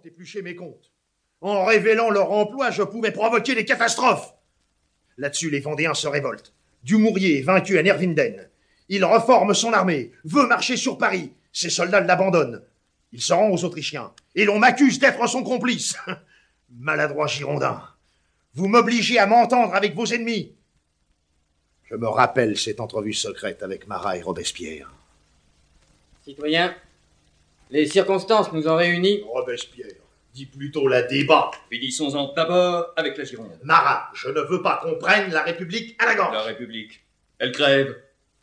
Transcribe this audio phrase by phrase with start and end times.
[0.00, 0.90] ont épluché mes comptes.
[1.40, 4.34] En révélant leur emploi, je pouvais provoquer des catastrophes.
[5.16, 6.54] Là-dessus, les Vendéens se révoltent.
[6.84, 8.48] Dumouriez est vaincu à Nervinden.
[8.88, 11.32] Il reforme son armée, veut marcher sur Paris.
[11.52, 12.62] Ses soldats l'abandonnent.
[13.12, 14.12] Il se rend aux Autrichiens.
[14.34, 15.96] Et l'on m'accuse d'être son complice.
[16.78, 17.82] Maladroit Girondin.
[18.54, 20.54] Vous m'obligez à m'entendre avec vos ennemis.
[21.84, 24.92] Je me rappelle cette entrevue secrète avec Marat et Robespierre.
[26.24, 26.74] Citoyens,
[27.70, 29.22] les circonstances nous ont réunis.
[29.26, 29.86] Robespierre,
[30.34, 31.50] dis plutôt la débat.
[31.70, 33.58] Finissons-en d'abord avec la Gironde.
[33.62, 36.34] Marat, je ne veux pas qu'on prenne la République à la gorge.
[36.34, 37.00] La République,
[37.38, 37.96] elle crève.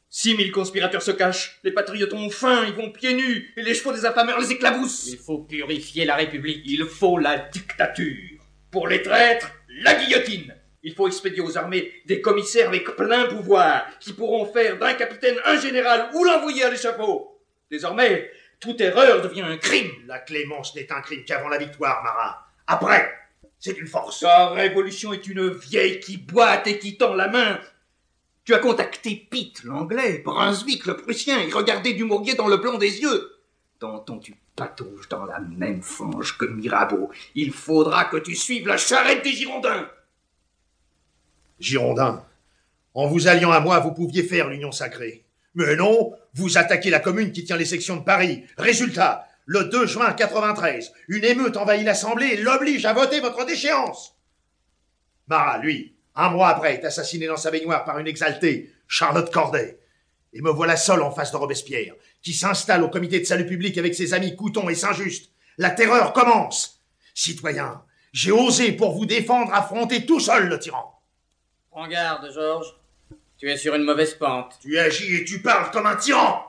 [0.10, 3.74] Six mille conspirateurs se cachent, les patriotes ont faim, ils vont pieds nus, et les
[3.74, 5.10] chevaux des affameurs les éclaboussent.
[5.10, 6.62] Il faut purifier la République.
[6.66, 8.40] Il faut la dictature.
[8.72, 9.52] Pour les traîtres,
[9.84, 10.56] la guillotine.
[10.82, 15.36] Il faut expédier aux armées des commissaires avec plein pouvoir, qui pourront faire d'un capitaine
[15.44, 17.42] un général ou l'envoyer à l'échafaud.
[17.70, 19.92] Désormais, toute erreur devient un crime.
[20.06, 22.48] La clémence n'est un crime qu'avant la victoire, Marat.
[22.66, 23.14] Après,
[23.60, 24.22] c'est une force.
[24.22, 27.60] Ta révolution est une vieille qui boite et qui tend la main.
[28.46, 33.02] Tu as contacté Pitt, l'anglais, Brunswick, le prussien, et regardé Dumouriez dans le blanc des
[33.02, 33.38] yeux.
[33.80, 37.12] Danton, tu patauges dans la même fange que Mirabeau.
[37.36, 39.90] Il faudra que tu suives la charrette des Girondins.
[41.60, 42.24] Girondins,
[42.94, 45.24] en vous alliant à moi, vous pouviez faire l'union sacrée.
[45.58, 48.44] Mais non, vous attaquez la commune qui tient les sections de Paris.
[48.60, 54.16] Résultat, le 2 juin 93, une émeute envahit l'Assemblée et l'oblige à voter votre déchéance.
[55.28, 59.80] Marat, lui, un mois après, est assassiné dans sa baignoire par une exaltée, Charlotte Corday.
[60.32, 63.80] Et me voilà seul en face de Robespierre, qui s'installe au comité de salut public
[63.80, 65.32] avec ses amis Couton et Saint-Just.
[65.58, 66.84] La terreur commence.
[67.16, 67.82] Citoyens,
[68.14, 71.02] j'ai osé pour vous défendre affronter tout seul le tyran.
[71.72, 72.76] Prends garde, Georges.
[73.38, 74.58] Tu es sur une mauvaise pente.
[74.62, 76.44] Tu agis et tu parles comme un tyran.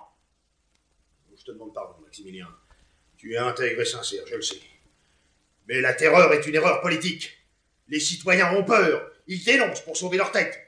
[1.37, 2.49] Je te demande pardon, Maximilien.
[3.17, 4.61] Tu es intègre et sincère, je le sais.
[5.69, 7.37] Mais la terreur est une erreur politique.
[7.89, 9.11] Les citoyens ont peur.
[9.27, 10.59] Ils dénoncent pour sauver leur tête.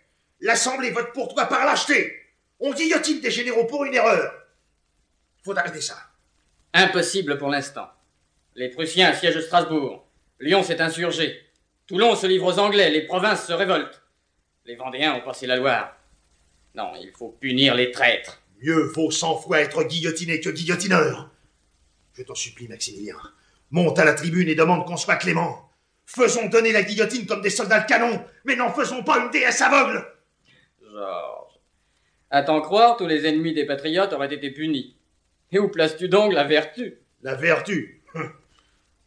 [0.41, 2.17] L'Assemblée vote pour toi par lâcheté.
[2.59, 4.35] On guillotine des généraux pour une erreur.
[5.43, 5.97] Faut arrêter ça.
[6.75, 7.89] Impossible pour l'instant.
[8.55, 10.07] Les Prussiens siègent Strasbourg.
[10.39, 11.41] Lyon s'est insurgé.
[11.87, 12.91] Toulon se livre aux Anglais.
[12.91, 14.03] Les provinces se révoltent.
[14.67, 16.00] Les Vendéens ont passé la Loire.
[16.75, 18.41] Non, il faut punir les traîtres.
[18.63, 21.31] Mieux vaut cent fois être guillotiné que guillotineur.
[22.15, 23.17] Je t'en supplie, Maximilien.
[23.71, 25.71] Monte à la tribune et demande qu'on soit clément.
[26.07, 29.61] Faisons donner la guillotine comme des soldats de canon, mais n'en faisons pas une déesse
[29.61, 30.05] aveugle.
[30.83, 31.55] Georges.
[32.31, 34.97] À t'en croire, tous les ennemis des patriotes auraient été punis.
[35.53, 36.99] Et où places-tu donc la vertu?
[37.23, 38.03] La vertu.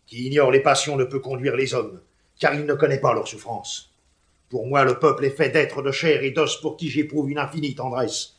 [0.06, 2.02] Qui ignore les passions ne peut conduire les hommes,
[2.40, 3.93] car il ne connaît pas leur souffrance.
[4.54, 7.40] Pour moi, le peuple est fait d'êtres de chair et d'os pour qui j'éprouve une
[7.40, 8.36] infinie tendresse.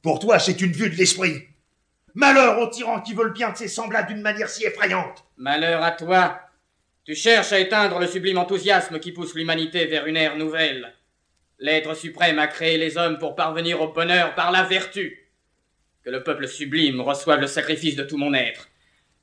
[0.00, 1.42] Pour toi, c'est une vue de l'esprit.
[2.14, 5.24] Malheur aux tyrans qui veulent bien de ses semblables d'une manière si effrayante.
[5.38, 6.38] Malheur à toi.
[7.04, 10.94] Tu cherches à éteindre le sublime enthousiasme qui pousse l'humanité vers une ère nouvelle.
[11.58, 15.32] L'être suprême a créé les hommes pour parvenir au bonheur par la vertu.
[16.04, 18.68] Que le peuple sublime reçoive le sacrifice de tout mon être.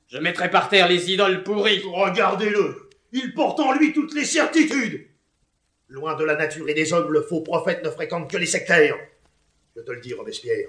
[0.08, 1.80] Je mettrai par terre les idoles pourries.
[1.90, 2.90] Regardez-le.
[3.12, 5.08] Il porte en lui toutes les certitudes.
[5.88, 8.96] Loin de la nature et des hommes, le faux prophète ne fréquente que les sectaires.
[9.74, 10.68] Je te le dis, Robespierre,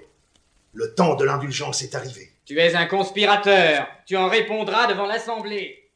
[0.74, 2.30] le temps de l'indulgence est arrivé.
[2.46, 3.88] Tu es un conspirateur.
[4.06, 5.88] Tu en répondras devant l'Assemblée.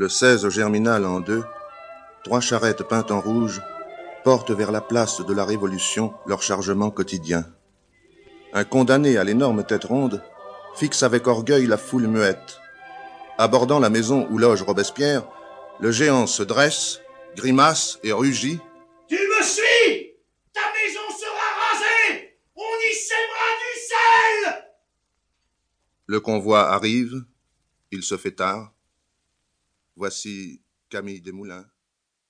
[0.00, 1.44] Le 16 germinal en deux,
[2.24, 3.60] trois charrettes peintes en rouge
[4.24, 7.44] portent vers la place de la Révolution leur chargement quotidien.
[8.54, 10.24] Un condamné à l'énorme tête ronde
[10.74, 12.60] fixe avec orgueil la foule muette.
[13.36, 15.28] Abordant la maison où loge Robespierre,
[15.80, 17.02] le géant se dresse,
[17.36, 18.58] grimace et rugit.
[19.06, 20.14] Tu me suis
[20.54, 24.64] Ta maison sera rasée On y sèmera du sel
[26.06, 27.22] Le convoi arrive,
[27.90, 28.72] il se fait tard.
[30.00, 31.66] Voici Camille Desmoulins.